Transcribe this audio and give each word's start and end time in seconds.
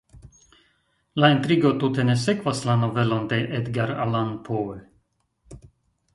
La 1.23 1.29
intrigo 1.33 1.71
tute 1.83 2.05
ne 2.11 2.15
sekvas 2.21 2.63
la 2.71 2.79
novelon 2.85 3.29
de 3.35 3.41
Edgar 3.59 3.95
Allan 4.09 4.35
Poe. 4.49 4.81